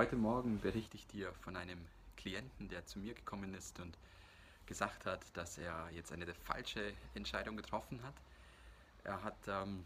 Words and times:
Heute 0.00 0.16
Morgen 0.16 0.58
berichte 0.62 0.96
ich 0.96 1.06
dir 1.08 1.30
von 1.42 1.56
einem 1.56 1.78
Klienten, 2.16 2.70
der 2.70 2.86
zu 2.86 2.98
mir 2.98 3.12
gekommen 3.12 3.52
ist 3.52 3.80
und 3.80 3.98
gesagt 4.64 5.04
hat, 5.04 5.20
dass 5.34 5.58
er 5.58 5.90
jetzt 5.92 6.10
eine 6.10 6.24
falsche 6.32 6.94
Entscheidung 7.12 7.54
getroffen 7.54 8.02
hat. 8.02 8.14
Er 9.04 9.22
hat 9.22 9.36
ähm, 9.46 9.84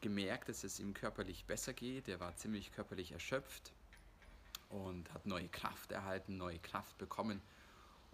gemerkt, 0.00 0.48
dass 0.48 0.64
es 0.64 0.80
ihm 0.80 0.94
körperlich 0.94 1.44
besser 1.44 1.72
geht. 1.72 2.08
Er 2.08 2.18
war 2.18 2.34
ziemlich 2.34 2.72
körperlich 2.72 3.12
erschöpft 3.12 3.72
und 4.68 5.14
hat 5.14 5.26
neue 5.26 5.46
Kraft 5.46 5.92
erhalten, 5.92 6.36
neue 6.36 6.58
Kraft 6.58 6.98
bekommen 6.98 7.40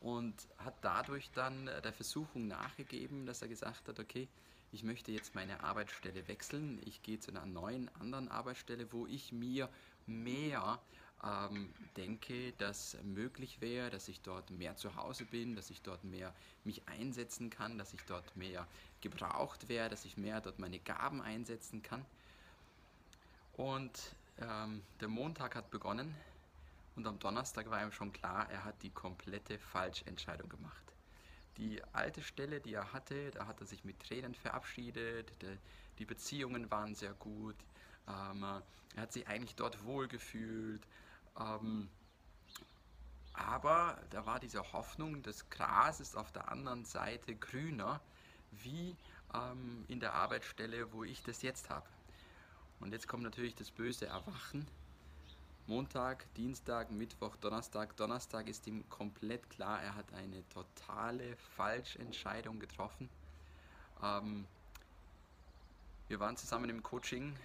und 0.01 0.35
hat 0.59 0.75
dadurch 0.83 1.31
dann 1.33 1.67
der 1.67 1.93
Versuchung 1.93 2.49
nachgegeben, 2.49 3.27
dass 3.27 3.43
er 3.43 3.49
gesagt 3.49 3.89
hat, 3.89 3.99
okay, 3.99 4.29
ich 4.73 4.83
möchte 4.85 5.13
jetzt 5.13 5.35
meine 5.35 5.63
Arbeitsstelle 5.63 6.29
wechseln. 6.29 6.81
Ich 6.85 7.03
gehe 7.03 7.19
zu 7.19 7.31
einer 7.31 7.45
neuen, 7.45 7.89
anderen 7.97 8.29
Arbeitsstelle, 8.29 8.93
wo 8.93 9.07
ich 9.07 9.33
mir 9.33 9.69
mehr 10.07 10.81
ähm, 11.25 11.73
denke, 11.97 12.53
dass 12.53 12.97
möglich 13.03 13.61
wäre, 13.61 13.91
dass 13.91 14.09
ich 14.09 14.21
dort 14.21 14.51
mehr 14.51 14.77
zu 14.77 14.95
Hause 14.95 15.25
bin, 15.25 15.57
dass 15.57 15.71
ich 15.71 15.83
dort 15.83 16.05
mehr 16.05 16.33
mich 16.65 16.87
einsetzen 16.89 17.51
kann, 17.51 17.79
dass 17.79 17.93
ich 17.93 18.01
dort 18.07 18.37
mehr 18.37 18.67
gebraucht 19.01 19.69
wäre, 19.69 19.89
dass 19.89 20.05
ich 20.05 20.17
mehr 20.17 20.41
dort 20.41 20.59
meine 20.59 20.79
Gaben 20.79 21.21
einsetzen 21.21 21.83
kann. 21.83 22.05
Und 23.55 24.15
ähm, 24.41 24.83
der 25.01 25.09
Montag 25.09 25.57
hat 25.57 25.71
begonnen 25.71 26.15
und 27.01 27.07
am 27.07 27.19
Donnerstag 27.19 27.71
war 27.71 27.83
ihm 27.83 27.93
schon 27.93 28.13
klar, 28.13 28.47
er 28.51 28.65
hat 28.65 28.83
die 28.83 28.91
komplette 28.91 29.59
Falschentscheidung 29.59 30.51
gemacht. 30.51 30.93
Die 31.57 31.83
alte 31.93 32.23
Stelle, 32.23 32.61
die 32.61 32.75
er 32.75 32.93
hatte, 32.93 33.31
da 33.31 33.47
hat 33.47 33.61
er 33.61 33.67
sich 33.67 33.85
mit 33.85 33.99
Tränen 34.01 34.35
verabschiedet, 34.35 35.33
die 35.99 36.05
Beziehungen 36.05 36.71
waren 36.71 36.95
sehr 36.95 37.15
gut, 37.15 37.57
ähm, 38.07 38.43
er 38.43 39.03
hat 39.03 39.13
sich 39.13 39.27
eigentlich 39.29 39.55
dort 39.55 39.83
wohlgefühlt. 39.85 40.83
Ähm, 41.39 41.89
aber 43.33 43.99
da 44.11 44.27
war 44.27 44.41
diese 44.41 44.73
Hoffnung, 44.73 45.23
das 45.23 45.49
Gras 45.49 46.01
ist 46.01 46.17
auf 46.17 46.33
der 46.33 46.51
anderen 46.51 46.85
Seite 46.85 47.35
grüner, 47.35 48.01
wie 48.51 48.95
ähm, 49.33 49.87
in 49.89 50.01
der 50.01 50.13
Arbeitsstelle, 50.13 50.93
wo 50.93 51.05
ich 51.05 51.23
das 51.23 51.41
jetzt 51.41 51.71
habe. 51.71 51.89
Und 52.81 52.93
jetzt 52.93 53.09
kommt 53.09 53.23
natürlich 53.23 53.55
das 53.55 53.71
böse 53.71 54.07
Erwachen. 54.07 54.67
Montag, 55.71 56.27
Dienstag, 56.35 56.91
Mittwoch, 56.91 57.37
Donnerstag. 57.37 57.97
Donnerstag 57.97 58.49
ist 58.49 58.67
ihm 58.67 58.89
komplett 58.89 59.49
klar, 59.51 59.81
er 59.81 59.95
hat 59.95 60.13
eine 60.15 60.43
totale 60.49 61.37
Falschentscheidung 61.57 62.59
getroffen. 62.59 63.09
Ähm, 64.03 64.47
wir 66.09 66.19
waren 66.19 66.37
zusammen 66.37 66.71
im 66.71 66.83
Coaching 66.83 67.37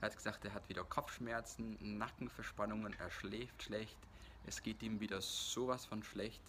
er 0.00 0.06
hat 0.06 0.16
gesagt, 0.16 0.44
er 0.46 0.54
hat 0.54 0.68
wieder 0.68 0.82
Kopfschmerzen, 0.82 1.76
Nackenverspannungen, 1.98 2.92
er 2.98 3.10
schläft 3.10 3.62
schlecht. 3.62 3.96
Es 4.46 4.62
geht 4.62 4.82
ihm 4.82 4.98
wieder 4.98 5.20
sowas 5.20 5.84
von 5.84 6.02
schlecht, 6.02 6.42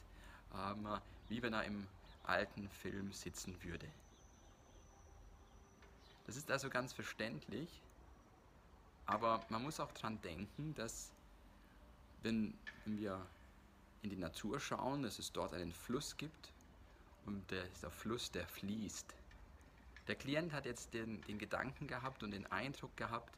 ähm, 0.55 0.87
wie 1.27 1.43
wenn 1.43 1.53
er 1.53 1.65
im 1.65 1.85
alten 2.23 2.69
Film 2.69 3.11
sitzen 3.11 3.61
würde. 3.61 3.87
Das 6.25 6.35
ist 6.35 6.49
also 6.49 6.69
ganz 6.69 6.93
verständlich, 6.93 7.69
aber 9.05 9.43
man 9.49 9.63
muss 9.63 9.79
auch 9.79 9.91
daran 9.91 10.21
denken, 10.21 10.73
dass 10.75 11.11
wenn 12.21 12.53
wir 12.85 13.25
in 14.01 14.09
die 14.09 14.17
Natur 14.17 14.59
schauen, 14.59 15.03
dass 15.03 15.19
es 15.19 15.31
dort 15.31 15.53
einen 15.53 15.73
Fluss 15.73 16.17
gibt 16.17 16.51
und 17.25 17.43
dieser 17.51 17.91
Fluss, 17.91 18.31
der 18.31 18.47
fließt. 18.47 19.13
Der 20.07 20.15
Klient 20.15 20.51
hat 20.51 20.65
jetzt 20.65 20.93
den, 20.93 21.21
den 21.21 21.37
Gedanken 21.37 21.87
gehabt 21.87 22.23
und 22.23 22.31
den 22.31 22.45
Eindruck 22.51 22.95
gehabt, 22.97 23.37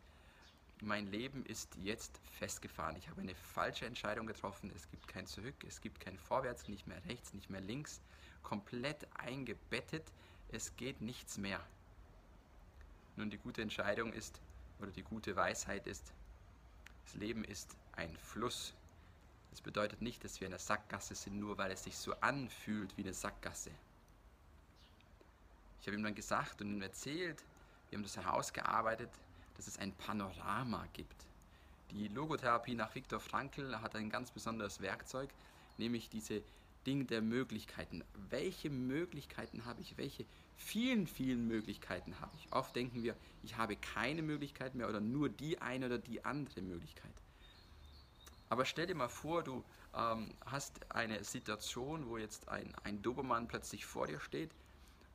mein 0.82 1.08
Leben 1.08 1.46
ist 1.46 1.76
jetzt 1.78 2.20
festgefahren. 2.32 2.96
Ich 2.98 3.10
habe 3.10 3.22
eine 3.22 3.36
falsche 3.36 3.86
Entscheidung 3.86 4.28
getroffen. 4.28 4.72
Es 4.76 4.90
gibt 4.90 5.08
kein 5.08 5.26
Zurück, 5.26 5.56
es 5.66 5.80
gibt 5.80 6.00
kein 6.00 6.18
Vorwärts, 6.18 6.68
nicht 6.68 6.86
mehr 6.86 7.04
rechts, 7.06 7.34
nicht 7.34 7.50
mehr 7.50 7.62
links. 7.62 8.02
Komplett 8.44 9.08
eingebettet. 9.16 10.04
Es 10.52 10.76
geht 10.76 11.02
nichts 11.02 11.38
mehr. 11.38 11.60
Nun, 13.16 13.30
die 13.30 13.38
gute 13.38 13.62
Entscheidung 13.62 14.12
ist, 14.12 14.42
oder 14.80 14.92
die 14.92 15.04
gute 15.04 15.36
Weisheit 15.36 15.88
ist, 15.88 16.12
das 17.06 17.16
Leben 17.16 17.44
ist 17.44 17.76
ein 17.96 18.16
Fluss. 18.18 18.74
Das 19.52 19.62
bedeutet 19.62 20.02
nicht, 20.02 20.24
dass 20.24 20.42
wir 20.42 20.48
in 20.48 20.52
der 20.52 20.60
Sackgasse 20.60 21.16
sind, 21.16 21.40
nur 21.40 21.58
weil 21.58 21.72
es 21.72 21.84
sich 21.84 21.98
so 21.98 22.14
anfühlt 22.22 22.96
wie 22.98 23.04
eine 23.04 23.14
Sackgasse. 23.14 23.72
Ich 25.80 25.88
habe 25.88 25.98
ihm 25.98 26.04
dann 26.04 26.16
gesagt 26.16 26.62
und 26.62 26.74
ihm 26.74 26.82
erzählt, 26.82 27.44
wir 27.90 27.98
haben 27.98 28.04
das 28.04 28.18
herausgearbeitet, 28.18 29.10
dass 29.56 29.68
es 29.68 29.78
ein 29.78 29.94
Panorama 29.94 30.88
gibt. 30.94 31.16
Die 31.92 32.08
Logotherapie 32.08 32.74
nach 32.74 32.94
Viktor 32.96 33.20
Frankl 33.20 33.80
hat 33.80 33.96
ein 33.96 34.10
ganz 34.10 34.32
besonderes 34.32 34.82
Werkzeug, 34.82 35.30
nämlich 35.78 36.10
diese 36.10 36.42
Ding 36.86 37.08
der 37.08 37.22
Möglichkeiten. 37.22 38.04
Welche 38.30 38.70
Möglichkeiten 38.70 39.66
habe 39.66 39.82
ich? 39.82 39.98
Welche 39.98 40.26
vielen, 40.56 41.08
vielen 41.08 41.48
Möglichkeiten 41.48 42.20
habe 42.20 42.32
ich? 42.38 42.52
Oft 42.52 42.76
denken 42.76 43.04
wir, 43.04 43.16
ich 43.44 43.58
habe 43.58 43.76
keine 43.76 44.22
Möglichkeit 44.22 44.76
mehr 44.76 44.90
oder 44.90 45.02
nur 45.02 45.30
die 45.30 45.62
eine 45.62 45.88
oder 45.88 45.98
die 45.98 46.24
andere 46.24 46.62
Möglichkeit. 46.62 47.14
Aber 48.50 48.66
stell 48.66 48.88
dir 48.88 48.96
mal 48.96 49.10
vor, 49.10 49.44
du 49.44 49.64
ähm, 49.96 50.30
hast 50.46 50.92
eine 50.92 51.24
Situation, 51.24 52.08
wo 52.08 52.18
jetzt 52.18 52.48
ein, 52.48 52.74
ein 52.84 53.02
Dobermann 53.02 53.48
plötzlich 53.48 53.86
vor 53.86 54.08
dir 54.08 54.20
steht 54.20 54.52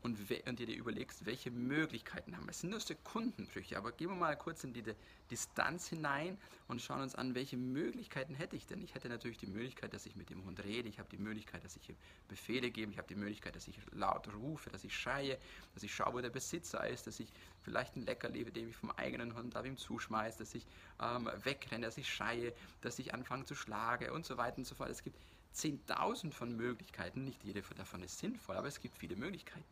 und, 0.03 0.19
und 0.47 0.59
dir 0.59 0.66
überlegst, 0.69 1.27
welche 1.27 1.50
Möglichkeiten 1.50 2.37
haben 2.37 2.44
wir. 2.44 2.50
Es 2.50 2.61
sind 2.61 2.71
nur 2.71 2.81
Sekundenbrüche, 2.81 3.77
aber 3.77 3.93
gehen 3.93 4.09
wir 4.09 4.16
mal 4.16 4.37
kurz 4.37 4.65
in 4.65 4.72
diese 4.72 4.97
Distanz 5.31 5.88
hinein 5.88 6.38
und 6.69 6.81
schauen 6.81 7.03
uns 7.03 7.15
an, 7.15 7.34
welche 7.34 7.56
Möglichkeiten 7.56 8.34
hätte 8.34 8.56
ich 8.56 8.66
denn? 8.66 8.83
Ich 8.83 8.94
hätte 8.94 9.09
natürlich 9.09 9.39
die 9.39 9.47
Möglichkeit, 9.47 9.93
dass 9.93 10.06
ich 10.06 10.16
mit 10.16 10.31
dem 10.31 10.44
Hund 10.44 10.65
rede, 10.65 10.89
ich 10.89 10.99
habe 10.99 11.09
die 11.10 11.19
Möglichkeit, 11.19 11.65
dass 11.65 11.77
ich 11.77 11.94
Befehle 12.28 12.71
gebe, 12.71 12.91
ich 12.93 12.99
habe 12.99 13.09
die 13.09 13.15
Möglichkeit, 13.15 13.56
dass 13.56 13.69
ich 13.69 13.78
laut 13.93 14.33
rufe, 14.33 14.71
dass 14.71 14.84
ich 14.84 14.97
schreie, 14.97 15.39
dass 15.75 15.83
ich 15.83 15.94
schaue, 15.94 16.15
wo 16.15 16.21
der 16.21 16.31
Besitzer 16.31 16.87
ist, 16.89 17.06
dass 17.06 17.21
ich 17.21 17.28
vielleicht 17.62 17.97
ein 17.97 18.05
Leckerli, 18.06 18.44
dem 18.44 18.71
ich 18.71 18.77
vom 18.77 18.91
eigenen 18.93 19.34
Hund 19.34 19.55
auf 19.56 19.66
ihm 19.66 19.77
zuschmeiße, 19.77 20.39
dass 20.39 20.55
ich 20.55 20.66
ähm, 21.00 21.28
wegrenne, 21.44 21.87
dass 21.87 21.99
ich 21.99 22.12
schreie, 22.12 22.55
dass 22.81 22.99
ich 22.99 23.12
anfange 23.12 23.44
zu 23.44 23.55
schlagen 23.55 24.10
und 24.10 24.25
so 24.25 24.39
weiter 24.39 24.59
und 24.59 24.66
so 24.66 24.75
fort. 24.75 24.89
Es 24.89 25.03
gibt 25.03 25.19
10.000 25.55 26.33
von 26.33 26.56
Möglichkeiten, 26.56 27.25
nicht 27.25 27.43
jede 27.44 27.62
davon 27.77 28.03
ist 28.03 28.19
sinnvoll, 28.19 28.56
aber 28.56 28.69
es 28.69 28.81
gibt 28.81 28.97
viele 28.97 29.16
Möglichkeiten. 29.16 29.65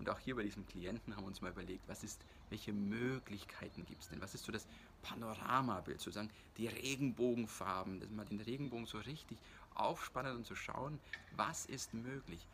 Und 0.00 0.08
auch 0.08 0.18
hier 0.18 0.34
bei 0.34 0.42
diesem 0.42 0.66
Klienten 0.66 1.14
haben 1.14 1.24
wir 1.24 1.28
uns 1.28 1.42
mal 1.42 1.50
überlegt, 1.50 1.86
was 1.86 2.02
ist, 2.02 2.22
welche 2.48 2.72
Möglichkeiten 2.72 3.84
gibt 3.84 4.00
es 4.00 4.08
denn? 4.08 4.22
Was 4.22 4.34
ist 4.34 4.44
so 4.44 4.50
das 4.50 4.66
Panoramabild, 5.02 6.00
sozusagen 6.00 6.30
die 6.56 6.68
Regenbogenfarben, 6.68 8.00
dass 8.00 8.08
man 8.08 8.26
den 8.26 8.40
Regenbogen 8.40 8.86
so 8.86 8.96
richtig 8.96 9.36
aufspannen 9.74 10.36
und 10.36 10.46
zu 10.46 10.56
schauen, 10.56 10.98
was 11.36 11.66
ist 11.66 11.92
möglich? 11.92 12.46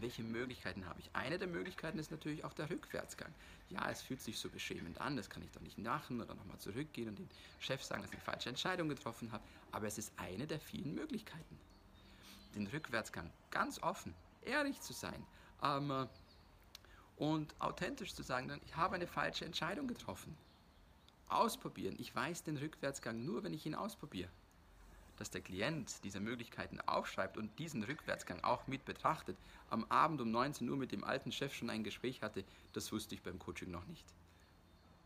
Welche 0.00 0.22
Möglichkeiten 0.22 0.84
habe 0.84 1.00
ich? 1.00 1.08
Eine 1.14 1.38
der 1.38 1.48
Möglichkeiten 1.48 1.98
ist 1.98 2.10
natürlich 2.10 2.44
auch 2.44 2.52
der 2.52 2.68
Rückwärtsgang. 2.68 3.32
Ja, 3.70 3.90
es 3.90 4.02
fühlt 4.02 4.20
sich 4.20 4.38
so 4.38 4.50
beschämend 4.50 5.00
an, 5.00 5.16
das 5.16 5.30
kann 5.30 5.42
ich 5.42 5.50
doch 5.52 5.62
nicht 5.62 5.78
machen 5.78 6.20
oder 6.20 6.34
nochmal 6.34 6.58
zurückgehen 6.58 7.08
und 7.08 7.18
den 7.18 7.30
Chef 7.58 7.82
sagen, 7.82 8.02
dass 8.02 8.10
ich 8.10 8.16
eine 8.18 8.24
falsche 8.24 8.50
Entscheidung 8.50 8.90
getroffen 8.90 9.32
habe, 9.32 9.42
aber 9.72 9.86
es 9.86 9.96
ist 9.96 10.12
eine 10.18 10.46
der 10.46 10.60
vielen 10.60 10.94
Möglichkeiten. 10.94 11.58
Den 12.54 12.66
Rückwärtsgang 12.66 13.30
ganz 13.50 13.82
offen, 13.82 14.12
ehrlich 14.42 14.78
zu 14.82 14.92
sein, 14.92 15.24
ähm, 15.62 16.06
und 17.16 17.54
authentisch 17.60 18.14
zu 18.14 18.22
sagen, 18.22 18.60
ich 18.64 18.76
habe 18.76 18.94
eine 18.94 19.06
falsche 19.06 19.44
Entscheidung 19.44 19.88
getroffen. 19.88 20.36
Ausprobieren. 21.28 21.96
Ich 21.98 22.14
weiß 22.14 22.44
den 22.44 22.56
Rückwärtsgang 22.56 23.24
nur, 23.24 23.42
wenn 23.42 23.54
ich 23.54 23.66
ihn 23.66 23.74
ausprobiere. 23.74 24.28
Dass 25.16 25.30
der 25.30 25.40
Klient 25.40 26.04
diese 26.04 26.20
Möglichkeiten 26.20 26.80
aufschreibt 26.80 27.38
und 27.38 27.58
diesen 27.58 27.82
Rückwärtsgang 27.82 28.44
auch 28.44 28.66
mit 28.66 28.84
betrachtet, 28.84 29.36
am 29.70 29.84
Abend 29.88 30.20
um 30.20 30.30
19 30.30 30.68
Uhr 30.68 30.76
mit 30.76 30.92
dem 30.92 31.04
alten 31.04 31.32
Chef 31.32 31.54
schon 31.54 31.70
ein 31.70 31.84
Gespräch 31.84 32.22
hatte, 32.22 32.44
das 32.74 32.92
wusste 32.92 33.14
ich 33.14 33.22
beim 33.22 33.38
Coaching 33.38 33.70
noch 33.70 33.86
nicht. 33.86 34.04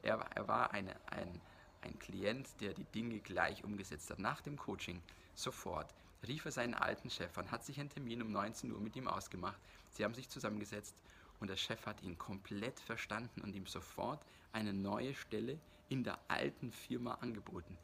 Er, 0.03 0.19
er 0.35 0.49
war 0.49 0.73
eine, 0.73 0.97
ein, 1.07 1.41
ein 1.83 1.99
Klient, 1.99 2.49
der 2.61 2.75
die 2.75 2.85
Dinge 2.85 3.21
gleich 3.21 3.63
umgesetzt 3.63 4.11
hat. 4.11 4.19
Nach 4.19 4.41
dem 4.41 4.57
Coaching 4.57 5.01
sofort 5.35 5.95
rief 6.27 6.45
er 6.45 6.51
seinen 6.51 6.75
alten 6.75 7.09
Chef 7.09 7.39
an, 7.39 7.51
hat 7.51 7.65
sich 7.65 7.79
einen 7.79 7.89
Termin 7.89 8.21
um 8.21 8.33
19 8.33 8.73
Uhr 8.73 8.81
mit 8.81 8.97
ihm 8.97 9.07
ausgemacht. 9.09 9.61
Sie 9.93 10.05
haben 10.05 10.15
sich 10.15 10.29
zusammengesetzt 10.29 10.95
und 11.41 11.49
der 11.49 11.57
Chef 11.57 11.85
hat 11.87 12.03
ihn 12.03 12.19
komplett 12.19 12.79
verstanden 12.81 13.41
und 13.41 13.55
ihm 13.55 13.67
sofort 13.67 14.25
eine 14.53 14.73
neue 14.73 15.15
Stelle 15.15 15.59
in 15.89 16.05
der 16.05 16.19
alten 16.29 16.71
Firma 16.71 17.15
angeboten. 17.15 17.77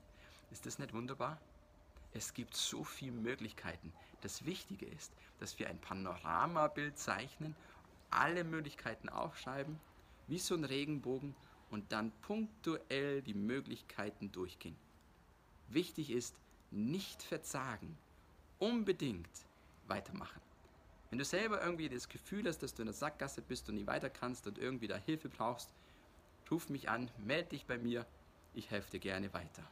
Ist 0.50 0.66
das 0.66 0.78
nicht 0.78 0.92
wunderbar? 0.92 1.40
Es 2.12 2.32
gibt 2.32 2.54
so 2.54 2.84
viele 2.84 3.12
Möglichkeiten. 3.12 3.92
Das 4.20 4.44
Wichtige 4.44 4.86
ist, 4.86 5.12
dass 5.38 5.58
wir 5.58 5.68
ein 5.68 5.80
Panoramabild 5.80 6.98
zeichnen, 6.98 7.54
alle 8.10 8.44
Möglichkeiten 8.44 9.08
aufschreiben, 9.08 9.78
wie 10.28 10.38
so 10.38 10.54
ein 10.54 10.64
Regenbogen 10.64 11.34
und 11.70 11.92
dann 11.92 12.12
punktuell 12.22 13.22
die 13.22 13.34
Möglichkeiten 13.34 14.30
durchgehen. 14.32 14.76
Wichtig 15.68 16.10
ist, 16.10 16.36
nicht 16.70 17.22
verzagen, 17.22 17.96
unbedingt 18.58 19.28
weitermachen. 19.86 20.45
Wenn 21.10 21.18
du 21.18 21.24
selber 21.24 21.62
irgendwie 21.62 21.88
das 21.88 22.08
Gefühl 22.08 22.46
hast, 22.46 22.58
dass 22.58 22.74
du 22.74 22.82
in 22.82 22.86
der 22.86 22.94
Sackgasse 22.94 23.42
bist 23.42 23.68
und 23.68 23.76
nie 23.76 23.86
weiter 23.86 24.10
kannst 24.10 24.46
und 24.46 24.58
irgendwie 24.58 24.88
da 24.88 24.96
Hilfe 24.96 25.28
brauchst, 25.28 25.74
ruf 26.50 26.68
mich 26.68 26.88
an, 26.88 27.10
melde 27.18 27.50
dich 27.50 27.66
bei 27.66 27.78
mir, 27.78 28.06
ich 28.54 28.70
helfe 28.70 28.90
dir 28.90 29.00
gerne 29.00 29.32
weiter. 29.32 29.62